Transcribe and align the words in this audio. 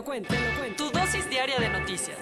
Lo 0.00 0.04
cuento. 0.04 0.34
Tu 0.76 0.90
dosis 0.90 1.28
diaria 1.28 1.58
de 1.58 1.68
noticias. 1.68 2.18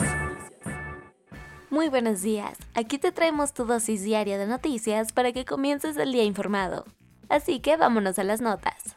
Muy 1.71 1.89
buenos 1.89 2.23
días. 2.23 2.59
Aquí 2.75 2.99
te 2.99 3.13
traemos 3.13 3.53
tu 3.53 3.65
dosis 3.65 4.03
diaria 4.03 4.37
de 4.37 4.47
noticias 4.47 5.13
para 5.13 5.33
que 5.33 5.45
comiences 5.45 5.97
el 5.97 6.13
día 6.13 6.25
informado. 6.25 6.85
Así 7.29 7.61
que 7.61 7.77
vámonos 7.77 8.19
a 8.19 8.25
las 8.25 8.41
notas. 8.41 8.97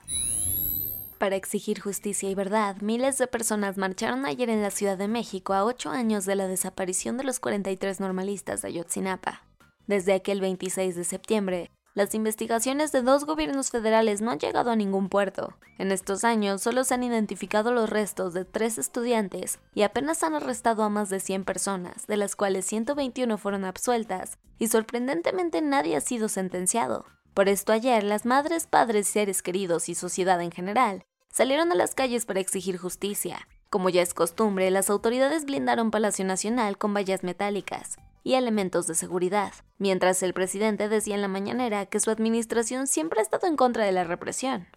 Para 1.20 1.36
exigir 1.36 1.80
justicia 1.80 2.30
y 2.30 2.34
verdad, 2.34 2.78
miles 2.82 3.20
de 3.20 3.28
personas 3.28 3.78
marcharon 3.78 4.26
ayer 4.26 4.50
en 4.50 4.64
la 4.64 4.72
Ciudad 4.72 4.98
de 4.98 5.08
México 5.08 5.54
a 5.54 5.64
ocho 5.64 5.92
años 5.92 6.26
de 6.26 6.36
la 6.36 6.48
desaparición 6.48 7.18
de 7.18 7.24
los 7.24 7.40
43 7.40 8.00
normalistas 8.00 8.64
de 8.64 8.70
Ayotzinapa. 8.70 9.44
Desde 9.86 10.14
aquel 10.14 10.42
26 10.42 10.96
de 10.96 11.04
septiembre, 11.04 11.72
las 11.94 12.16
investigaciones 12.16 12.94
de 12.94 13.02
dos 13.02 13.26
gobiernos 13.26 13.70
federales 13.70 14.22
no 14.22 14.32
han 14.32 14.40
llegado 14.40 14.72
a 14.72 14.78
ningún 14.78 15.10
puerto. 15.10 15.58
En 15.78 15.92
estos 15.92 16.24
años 16.24 16.62
solo 16.62 16.86
se 16.86 16.94
han 16.94 17.04
identificado 17.04 17.74
los 17.74 17.90
restos 17.90 18.34
de 18.34 18.46
tres 18.46 18.78
estudiantes 18.78 19.60
y 19.76 19.82
apenas 19.82 20.24
han 20.24 20.34
arrestado 20.34 20.84
a 20.84 20.90
más 20.90 21.10
de 21.10 21.20
100 21.20 21.44
personas, 21.44 22.08
de 22.08 22.16
las 22.16 22.38
cuales 22.38 22.66
121 22.66 23.38
fueron 23.38 23.66
absueltas, 23.66 24.38
y 24.58 24.70
sorprendentemente 24.70 25.62
nadie 25.62 25.98
ha 25.98 26.02
sido 26.02 26.30
sentenciado. 26.30 27.06
Por 27.34 27.50
esto 27.50 27.74
ayer 27.74 28.04
las 28.04 28.26
madres, 28.26 28.68
padres, 28.68 29.08
seres 29.08 29.42
queridos 29.42 29.90
y 29.90 29.96
sociedad 29.96 30.42
en 30.42 30.52
general 30.52 31.04
salieron 31.30 31.72
a 31.72 31.76
las 31.76 31.94
calles 31.94 32.26
para 32.26 32.40
exigir 32.40 32.78
justicia. 32.78 33.48
Como 33.70 33.90
ya 33.90 34.02
es 34.02 34.14
costumbre, 34.14 34.70
las 34.72 34.90
autoridades 34.90 35.46
blindaron 35.46 35.92
Palacio 35.92 36.26
Nacional 36.26 36.78
con 36.78 36.94
vallas 36.94 37.24
metálicas 37.24 37.98
y 38.24 38.36
elementos 38.36 38.88
de 38.88 38.96
seguridad, 38.96 39.54
mientras 39.78 40.24
el 40.24 40.34
presidente 40.34 40.90
decía 40.90 41.16
en 41.16 41.22
la 41.22 41.28
mañanera 41.28 41.86
que 41.86 42.00
su 42.00 42.12
administración 42.12 42.88
siempre 42.88 43.20
ha 43.20 43.24
estado 43.24 43.48
en 43.48 43.56
contra 43.56 43.86
de 43.86 43.92
la 43.92 44.04
represión. 44.04 44.68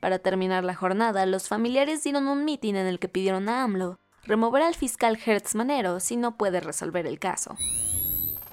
Para 0.00 0.18
terminar 0.18 0.64
la 0.64 0.74
jornada, 0.74 1.26
los 1.26 1.48
familiares 1.48 2.02
dieron 2.02 2.26
un 2.26 2.44
mitin 2.44 2.76
en 2.76 2.86
el 2.86 2.98
que 2.98 3.08
pidieron 3.08 3.48
a 3.48 3.62
AMLO 3.62 3.98
remover 4.24 4.62
al 4.62 4.74
fiscal 4.74 5.18
Hertz 5.24 5.54
Manero 5.54 6.00
si 6.00 6.16
no 6.16 6.36
puede 6.36 6.60
resolver 6.60 7.06
el 7.06 7.18
caso. 7.18 7.56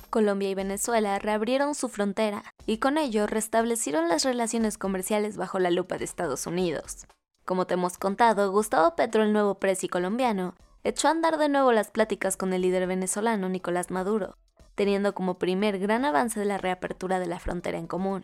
Colombia 0.10 0.50
y 0.50 0.56
Venezuela 0.56 1.20
reabrieron 1.20 1.76
su 1.76 1.90
frontera 1.90 2.44
y 2.66 2.78
con 2.78 2.98
ello 2.98 3.28
restablecieron 3.28 4.08
las 4.08 4.24
relaciones 4.24 4.78
comerciales 4.78 5.38
bajo 5.38 5.60
la 5.60 5.70
lupa 5.70 5.98
de 5.98 6.06
Estados 6.06 6.48
Unidos. 6.48 7.06
Como 7.46 7.68
te 7.68 7.76
hemos 7.76 7.98
contado, 7.98 8.52
Gustavo 8.52 8.96
Petro, 8.96 9.24
el 9.24 9.34
nuevo 9.34 9.60
presi 9.60 9.88
colombiano, 9.88 10.56
echó 10.88 11.10
a 11.10 11.12
andar 11.12 11.38
de 11.38 11.50
nuevo 11.50 11.74
las 11.74 11.92
pláticas 11.92 12.38
con 12.38 12.54
el 12.54 12.62
líder 12.62 12.88
venezolano 12.88 13.50
Nicolás 13.50 13.92
Maduro, 13.92 14.38
teniendo 14.76 15.14
como 15.14 15.38
primer 15.38 15.80
gran 15.80 16.06
avance 16.06 16.44
la 16.46 16.58
reapertura 16.58 17.20
de 17.20 17.26
la 17.26 17.40
frontera 17.40 17.78
en 17.78 17.88
común. 17.88 18.24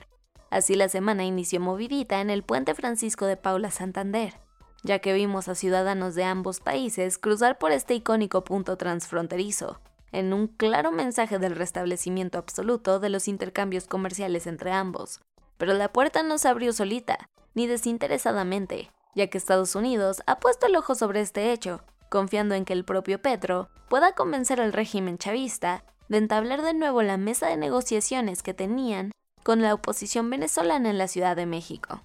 Así 0.49 0.75
la 0.75 0.87
semana 0.87 1.25
inició 1.25 1.59
movidita 1.59 2.21
en 2.21 2.29
el 2.29 2.43
puente 2.43 2.73
Francisco 2.73 3.25
de 3.25 3.35
Paula 3.35 3.69
Santander, 3.69 4.39
ya 4.83 4.99
que 4.99 5.13
vimos 5.13 5.49
a 5.49 5.55
ciudadanos 5.55 6.15
de 6.15 6.23
ambos 6.23 6.61
países 6.61 7.17
cruzar 7.17 7.57
por 7.57 7.71
este 7.71 7.95
icónico 7.95 8.43
punto 8.43 8.77
transfronterizo, 8.77 9.81
en 10.13 10.31
un 10.31 10.47
claro 10.47 10.91
mensaje 10.91 11.39
del 11.39 11.55
restablecimiento 11.55 12.37
absoluto 12.37 12.99
de 12.99 13.09
los 13.09 13.27
intercambios 13.27 13.87
comerciales 13.87 14.47
entre 14.47 14.71
ambos. 14.71 15.21
Pero 15.57 15.73
la 15.73 15.91
puerta 15.91 16.23
no 16.23 16.37
se 16.37 16.47
abrió 16.47 16.71
solita, 16.71 17.29
ni 17.55 17.67
desinteresadamente, 17.67 18.91
ya 19.15 19.27
que 19.27 19.37
Estados 19.37 19.75
Unidos 19.75 20.21
ha 20.27 20.39
puesto 20.39 20.67
el 20.67 20.75
ojo 20.75 20.95
sobre 20.95 21.21
este 21.21 21.51
hecho, 21.51 21.81
confiando 22.13 22.53
en 22.53 22.63
que 22.63 22.73
el 22.73 22.85
propio 22.85 23.19
Petro 23.19 23.69
pueda 23.89 24.13
convencer 24.13 24.61
al 24.61 24.71
régimen 24.71 25.17
chavista 25.17 25.83
de 26.09 26.19
entablar 26.19 26.61
de 26.61 26.75
nuevo 26.75 27.01
la 27.01 27.17
mesa 27.17 27.47
de 27.47 27.57
negociaciones 27.57 28.43
que 28.43 28.53
tenían 28.53 29.11
con 29.41 29.63
la 29.63 29.73
oposición 29.73 30.29
venezolana 30.29 30.91
en 30.91 30.99
la 30.99 31.07
Ciudad 31.07 31.35
de 31.35 31.47
México. 31.47 32.03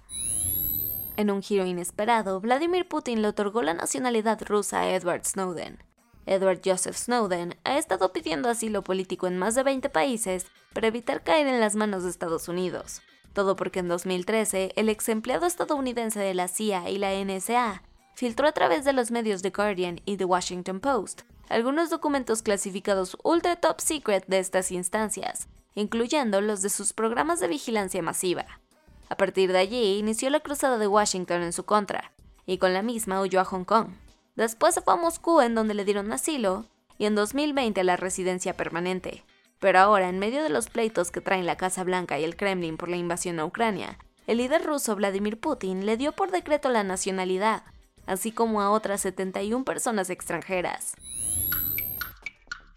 En 1.15 1.29
un 1.29 1.43
giro 1.43 1.63
inesperado, 1.63 2.41
Vladimir 2.41 2.87
Putin 2.87 3.21
le 3.21 3.27
otorgó 3.27 3.61
la 3.61 3.75
nacionalidad 3.75 4.41
rusa 4.41 4.79
a 4.79 4.89
Edward 4.89 5.25
Snowden. 5.25 5.77
Edward 6.25 6.61
Joseph 6.65 6.95
Snowden 6.95 7.55
ha 7.63 7.77
estado 7.77 8.11
pidiendo 8.11 8.49
asilo 8.49 8.83
político 8.83 9.27
en 9.27 9.37
más 9.37 9.53
de 9.53 9.61
20 9.61 9.89
países 9.89 10.47
para 10.73 10.87
evitar 10.87 11.21
caer 11.21 11.45
en 11.45 11.59
las 11.59 11.75
manos 11.75 12.03
de 12.03 12.09
Estados 12.09 12.47
Unidos. 12.47 13.03
Todo 13.33 13.55
porque 13.55 13.81
en 13.81 13.87
2013 13.87 14.71
el 14.75 14.89
ex 14.89 15.07
empleado 15.07 15.45
estadounidense 15.45 16.19
de 16.19 16.33
la 16.33 16.47
CIA 16.47 16.89
y 16.89 16.97
la 16.97 17.11
NSA 17.13 17.83
filtró 18.19 18.49
a 18.49 18.51
través 18.51 18.83
de 18.83 18.91
los 18.91 19.11
medios 19.11 19.41
The 19.41 19.51
Guardian 19.51 20.01
y 20.03 20.17
The 20.17 20.25
Washington 20.25 20.81
Post 20.81 21.21
algunos 21.47 21.89
documentos 21.89 22.41
clasificados 22.41 23.17
ultra 23.23 23.55
top 23.55 23.79
secret 23.79 24.25
de 24.27 24.39
estas 24.39 24.73
instancias, 24.73 25.47
incluyendo 25.73 26.41
los 26.41 26.61
de 26.61 26.69
sus 26.69 26.91
programas 26.91 27.39
de 27.39 27.47
vigilancia 27.47 28.01
masiva. 28.01 28.45
A 29.07 29.15
partir 29.15 29.53
de 29.53 29.59
allí 29.59 29.97
inició 29.99 30.29
la 30.31 30.41
cruzada 30.41 30.77
de 30.77 30.87
Washington 30.87 31.43
en 31.43 31.53
su 31.53 31.63
contra, 31.63 32.11
y 32.45 32.57
con 32.57 32.73
la 32.73 32.81
misma 32.81 33.21
huyó 33.21 33.39
a 33.39 33.45
Hong 33.45 33.63
Kong. 33.63 33.87
Después 34.35 34.75
se 34.75 34.81
fue 34.81 34.95
a 34.95 34.97
Moscú 34.97 35.39
en 35.39 35.55
donde 35.55 35.73
le 35.73 35.85
dieron 35.85 36.11
asilo, 36.11 36.65
y 36.97 37.05
en 37.05 37.15
2020 37.15 37.79
a 37.79 37.85
la 37.85 37.95
residencia 37.95 38.57
permanente. 38.57 39.23
Pero 39.59 39.79
ahora, 39.79 40.09
en 40.09 40.19
medio 40.19 40.43
de 40.43 40.49
los 40.49 40.67
pleitos 40.67 41.09
que 41.09 41.21
traen 41.21 41.45
la 41.45 41.55
Casa 41.55 41.85
Blanca 41.85 42.19
y 42.19 42.25
el 42.25 42.35
Kremlin 42.35 42.75
por 42.75 42.89
la 42.89 42.97
invasión 42.97 43.39
a 43.39 43.45
Ucrania, 43.45 43.97
el 44.27 44.39
líder 44.39 44.65
ruso 44.65 44.97
Vladimir 44.97 45.39
Putin 45.39 45.85
le 45.85 45.95
dio 45.95 46.11
por 46.11 46.31
decreto 46.31 46.67
la 46.67 46.83
nacionalidad, 46.83 47.63
así 48.09 48.31
como 48.31 48.59
a 48.59 48.71
otras 48.71 49.01
71 49.01 49.63
personas 49.63 50.09
extranjeras. 50.09 50.95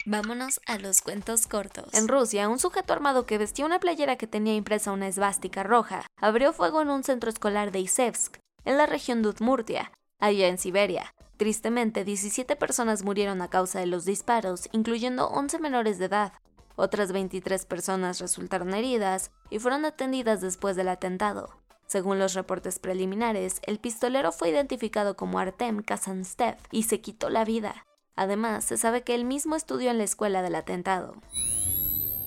Vámonos 0.04 0.60
a 0.66 0.78
los 0.78 1.00
cuentos 1.00 1.46
cortos. 1.46 1.94
En 1.94 2.06
Rusia, 2.06 2.48
un 2.48 2.58
sujeto 2.58 2.92
armado 2.92 3.24
que 3.24 3.38
vestía 3.38 3.64
una 3.64 3.80
playera 3.80 4.16
que 4.16 4.26
tenía 4.26 4.54
impresa 4.54 4.92
una 4.92 5.08
esvástica 5.08 5.62
roja 5.62 6.04
abrió 6.20 6.52
fuego 6.52 6.82
en 6.82 6.90
un 6.90 7.02
centro 7.02 7.30
escolar 7.30 7.72
de 7.72 7.80
Isevsk, 7.80 8.36
en 8.66 8.76
la 8.76 8.84
región 8.84 9.22
de 9.22 9.30
Udmurtia, 9.30 9.90
allá 10.18 10.48
en 10.48 10.58
Siberia. 10.58 11.14
Tristemente, 11.38 12.04
17 12.04 12.54
personas 12.56 13.02
murieron 13.02 13.40
a 13.40 13.48
causa 13.48 13.80
de 13.80 13.86
los 13.86 14.04
disparos, 14.04 14.68
incluyendo 14.72 15.28
11 15.28 15.60
menores 15.60 15.98
de 15.98 16.06
edad. 16.06 16.32
Otras 16.76 17.12
23 17.12 17.64
personas 17.64 18.18
resultaron 18.18 18.74
heridas 18.74 19.30
y 19.50 19.60
fueron 19.60 19.86
atendidas 19.86 20.40
después 20.42 20.76
del 20.76 20.88
atentado. 20.88 21.61
Según 21.86 22.18
los 22.18 22.34
reportes 22.34 22.78
preliminares, 22.78 23.60
el 23.64 23.78
pistolero 23.78 24.32
fue 24.32 24.50
identificado 24.50 25.16
como 25.16 25.38
Artem 25.38 25.82
Kazanstev 25.82 26.56
y 26.70 26.84
se 26.84 27.00
quitó 27.00 27.28
la 27.28 27.44
vida. 27.44 27.86
Además, 28.16 28.64
se 28.64 28.76
sabe 28.76 29.02
que 29.02 29.14
él 29.14 29.24
mismo 29.24 29.56
estudió 29.56 29.90
en 29.90 29.98
la 29.98 30.04
escuela 30.04 30.42
del 30.42 30.54
atentado. 30.54 31.14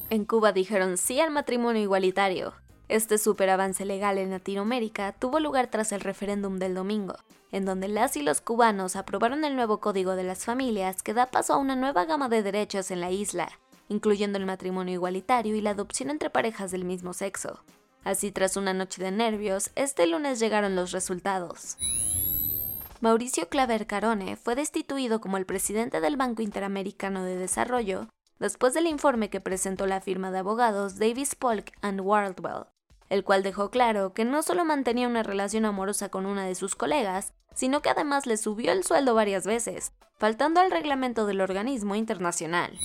En 0.10 0.26
Cuba 0.26 0.52
dijeron 0.52 0.98
sí 0.98 1.20
al 1.20 1.32
matrimonio 1.32 1.82
igualitario. 1.82 2.54
Este 2.88 3.18
superavance 3.18 3.84
legal 3.86 4.20
en 4.20 4.30
Latinoamérica 4.30 5.14
tuvo 5.14 5.40
lugar 5.40 5.68
tras 5.72 5.92
el 5.92 6.02
referéndum 6.02 6.60
del 6.60 6.76
domingo, 6.76 7.16
en 7.52 7.66
donde 7.66 7.88
las 7.88 8.16
y 8.16 8.22
los 8.22 8.42
cubanos 8.42 8.96
aprobaron 8.96 9.44
el 9.44 9.56
nuevo 9.56 9.80
Código 9.80 10.16
de 10.16 10.24
las 10.24 10.46
Familias 10.46 11.02
que 11.02 11.16
da 11.16 11.26
paso 11.26 11.54
a 11.54 11.58
una 11.58 11.76
nueva 11.76 12.06
gama 12.06 12.30
de 12.30 12.44
derechos 12.44 12.92
en 12.92 13.02
la 13.02 13.10
isla, 13.10 13.50
incluyendo 13.90 14.38
el 14.38 14.46
matrimonio 14.46 14.94
igualitario 14.94 15.56
y 15.56 15.62
la 15.62 15.72
adopción 15.72 16.12
entre 16.12 16.30
parejas 16.30 16.70
del 16.72 16.86
mismo 16.86 17.14
sexo. 17.14 17.64
Así, 18.06 18.32
tras 18.32 18.56
una 18.56 18.74
noche 18.74 19.04
de 19.04 19.12
nervios, 19.12 19.72
este 19.76 20.06
lunes 20.06 20.40
llegaron 20.40 20.76
los 20.76 20.92
resultados. 20.92 21.76
Mauricio 23.02 23.50
Claver 23.50 23.88
Carone 23.88 24.38
fue 24.38 24.56
destituido 24.56 25.20
como 25.20 25.38
el 25.38 25.46
presidente 25.46 26.00
del 26.00 26.16
Banco 26.16 26.44
Interamericano 26.44 27.24
de 27.24 27.36
Desarrollo 27.36 28.08
después 28.40 28.74
del 28.76 28.86
informe 28.86 29.30
que 29.30 29.42
presentó 29.42 29.88
la 29.88 30.02
firma 30.02 30.30
de 30.30 30.40
abogados 30.40 31.00
Davis 31.00 31.34
Polk 31.36 31.72
and 31.82 32.02
Wardwell, 32.02 32.66
el 33.10 33.24
cual 33.24 33.42
dejó 33.42 33.72
claro 33.72 34.14
que 34.14 34.24
no 34.24 34.44
solo 34.44 34.66
mantenía 34.66 35.08
una 35.08 35.24
relación 35.24 35.66
amorosa 35.66 36.10
con 36.10 36.28
una 36.28 36.46
de 36.46 36.56
sus 36.56 36.76
colegas, 36.76 37.34
sino 37.56 37.82
que 37.82 37.90
además 37.90 38.28
le 38.28 38.38
subió 38.38 38.72
el 38.72 38.84
sueldo 38.84 39.16
varias 39.16 39.48
veces, 39.48 39.94
faltando 40.20 40.60
al 40.60 40.70
reglamento 40.70 41.26
del 41.26 41.42
organismo 41.42 41.96
internacional. 41.96 42.78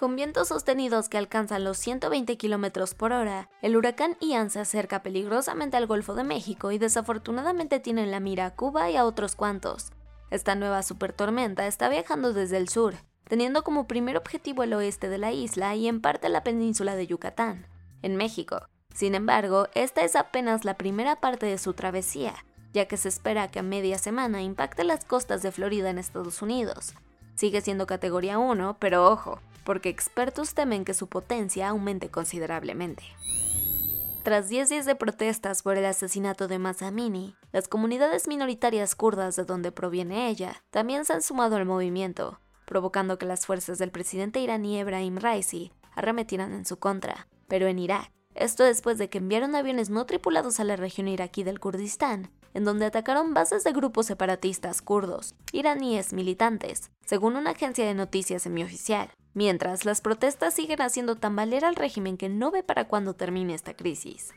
Con 0.00 0.16
vientos 0.16 0.48
sostenidos 0.48 1.10
que 1.10 1.18
alcanzan 1.18 1.62
los 1.62 1.76
120 1.76 2.38
km 2.38 2.94
por 2.94 3.12
hora, 3.12 3.50
el 3.60 3.76
huracán 3.76 4.16
Ian 4.22 4.48
se 4.48 4.58
acerca 4.58 5.02
peligrosamente 5.02 5.76
al 5.76 5.86
Golfo 5.86 6.14
de 6.14 6.24
México 6.24 6.72
y 6.72 6.78
desafortunadamente 6.78 7.80
tiene 7.80 8.04
en 8.04 8.10
la 8.10 8.18
mira 8.18 8.46
a 8.46 8.54
Cuba 8.54 8.88
y 8.88 8.96
a 8.96 9.04
otros 9.04 9.36
cuantos. 9.36 9.92
Esta 10.30 10.54
nueva 10.54 10.82
supertormenta 10.82 11.66
está 11.66 11.90
viajando 11.90 12.32
desde 12.32 12.56
el 12.56 12.70
sur, 12.70 12.94
teniendo 13.28 13.62
como 13.62 13.86
primer 13.86 14.16
objetivo 14.16 14.62
el 14.62 14.72
oeste 14.72 15.10
de 15.10 15.18
la 15.18 15.32
isla 15.32 15.74
y 15.74 15.86
en 15.86 16.00
parte 16.00 16.30
la 16.30 16.44
península 16.44 16.96
de 16.96 17.06
Yucatán, 17.06 17.66
en 18.00 18.16
México, 18.16 18.68
Sin 18.94 19.14
embargo, 19.14 19.68
esta 19.74 20.00
es 20.00 20.16
apenas 20.16 20.64
la 20.64 20.78
primera 20.78 21.16
parte 21.16 21.44
de 21.44 21.58
su 21.58 21.74
travesía, 21.74 22.34
ya 22.72 22.86
que 22.86 22.96
se 22.96 23.10
espera 23.10 23.48
que 23.48 23.58
a 23.58 23.62
media 23.62 23.98
semana 23.98 24.40
impacte 24.40 24.82
las 24.82 25.04
costas 25.04 25.42
de 25.42 25.52
Florida 25.52 25.90
en 25.90 25.98
Estados 25.98 26.40
Unidos. 26.40 26.94
Sigue 27.34 27.60
siendo 27.60 27.86
categoría 27.86 28.38
1, 28.38 28.78
pero 28.80 29.06
ojo, 29.06 29.40
porque 29.64 29.88
expertos 29.88 30.54
temen 30.54 30.84
que 30.84 30.94
su 30.94 31.08
potencia 31.08 31.68
aumente 31.68 32.10
considerablemente. 32.10 33.02
Tras 34.22 34.48
10 34.48 34.68
días 34.68 34.86
de 34.86 34.94
protestas 34.94 35.62
por 35.62 35.76
el 35.78 35.84
asesinato 35.86 36.46
de 36.46 36.58
Mazamini, 36.58 37.36
las 37.52 37.68
comunidades 37.68 38.28
minoritarias 38.28 38.94
kurdas 38.94 39.36
de 39.36 39.44
donde 39.44 39.72
proviene 39.72 40.28
ella 40.28 40.62
también 40.70 41.04
se 41.04 41.14
han 41.14 41.22
sumado 41.22 41.56
al 41.56 41.64
movimiento, 41.64 42.40
provocando 42.66 43.18
que 43.18 43.26
las 43.26 43.46
fuerzas 43.46 43.78
del 43.78 43.90
presidente 43.90 44.40
iraní 44.40 44.78
Ebrahim 44.78 45.16
Raisi 45.16 45.72
arremetieran 45.94 46.52
en 46.52 46.66
su 46.66 46.78
contra. 46.78 47.28
Pero 47.48 47.66
en 47.66 47.78
Irak, 47.78 48.12
esto 48.34 48.64
después 48.64 48.98
de 48.98 49.08
que 49.08 49.18
enviaron 49.18 49.54
aviones 49.54 49.90
no 49.90 50.04
tripulados 50.04 50.60
a 50.60 50.64
la 50.64 50.76
región 50.76 51.08
iraquí 51.08 51.42
del 51.42 51.58
Kurdistán 51.58 52.30
en 52.54 52.64
donde 52.64 52.86
atacaron 52.86 53.34
bases 53.34 53.64
de 53.64 53.72
grupos 53.72 54.06
separatistas 54.06 54.82
kurdos, 54.82 55.34
iraníes 55.52 56.12
militantes, 56.12 56.90
según 57.04 57.36
una 57.36 57.50
agencia 57.50 57.86
de 57.86 57.94
noticias 57.94 58.42
semioficial. 58.42 59.10
Mientras, 59.34 59.84
las 59.84 60.00
protestas 60.00 60.54
siguen 60.54 60.82
haciendo 60.82 61.16
tambalear 61.16 61.64
al 61.64 61.76
régimen 61.76 62.16
que 62.16 62.28
no 62.28 62.50
ve 62.50 62.62
para 62.62 62.88
cuándo 62.88 63.14
termine 63.14 63.54
esta 63.54 63.74
crisis. 63.74 64.34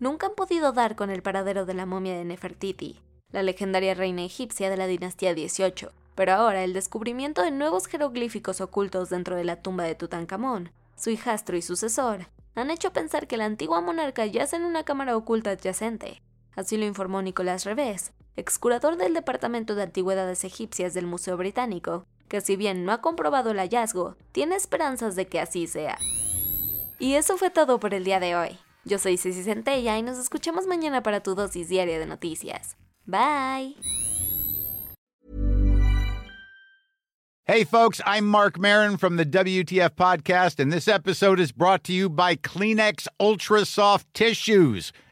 Nunca 0.00 0.26
han 0.26 0.34
podido 0.34 0.72
dar 0.72 0.96
con 0.96 1.10
el 1.10 1.22
paradero 1.22 1.64
de 1.64 1.74
la 1.74 1.86
momia 1.86 2.16
de 2.16 2.24
Nefertiti, 2.24 3.00
la 3.30 3.42
legendaria 3.42 3.94
reina 3.94 4.24
egipcia 4.24 4.70
de 4.70 4.76
la 4.76 4.86
dinastía 4.86 5.32
XVIII, 5.34 5.88
pero 6.14 6.32
ahora 6.32 6.64
el 6.64 6.72
descubrimiento 6.72 7.42
de 7.42 7.50
nuevos 7.50 7.86
jeroglíficos 7.86 8.60
ocultos 8.60 9.10
dentro 9.10 9.36
de 9.36 9.44
la 9.44 9.62
tumba 9.62 9.84
de 9.84 9.94
Tutankamón, 9.94 10.72
su 10.96 11.10
hijastro 11.10 11.56
y 11.56 11.62
sucesor, 11.62 12.28
han 12.54 12.70
hecho 12.70 12.92
pensar 12.92 13.26
que 13.26 13.36
la 13.36 13.46
antigua 13.46 13.80
monarca 13.80 14.26
yace 14.26 14.56
en 14.56 14.64
una 14.64 14.84
cámara 14.84 15.16
oculta 15.16 15.50
adyacente, 15.50 16.20
Así 16.56 16.76
lo 16.76 16.84
informó 16.84 17.20
Nicolás 17.20 17.64
Revés, 17.64 18.12
excurador 18.36 18.96
del 18.96 19.12
Departamento 19.12 19.74
de 19.74 19.82
Antigüedades 19.82 20.44
Egipcias 20.44 20.94
del 20.94 21.06
Museo 21.06 21.36
Británico, 21.36 22.06
que 22.34 22.40
si 22.40 22.56
bien 22.56 22.84
no 22.84 22.90
ha 22.90 23.00
comprobado 23.00 23.52
el 23.52 23.58
hallazgo, 23.58 24.16
tiene 24.32 24.56
esperanzas 24.56 25.14
de 25.14 25.28
que 25.28 25.38
así 25.38 25.68
sea. 25.68 25.98
Y 26.98 27.14
eso 27.14 27.36
fue 27.36 27.48
todo 27.48 27.78
por 27.78 27.94
el 27.94 28.02
día 28.02 28.18
de 28.18 28.34
hoy. 28.34 28.58
Yo 28.84 28.98
soy 28.98 29.18
Ceci 29.18 29.44
Centella 29.44 29.96
y 29.98 30.02
nos 30.02 30.18
escuchamos 30.18 30.66
mañana 30.66 31.00
para 31.00 31.20
tu 31.20 31.36
dosis 31.36 31.68
diaria 31.68 31.96
de 31.96 32.06
noticias. 32.06 32.76
Bye. 33.06 33.76
Hey, 37.46 37.62
folks, 37.62 38.00
I'm 38.04 38.26
Mark 38.26 38.58
Marin 38.58 38.96
from 38.96 39.14
the 39.14 39.24
WTF 39.24 39.90
Podcast, 39.90 40.58
and 40.58 40.72
this 40.72 40.88
episode 40.88 41.38
is 41.38 41.52
brought 41.52 41.84
to 41.84 41.92
you 41.92 42.08
by 42.08 42.34
Kleenex 42.34 43.06
Ultra 43.20 43.64
Soft 43.64 44.12
Tissues 44.12 44.92